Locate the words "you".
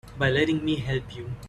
1.15-1.29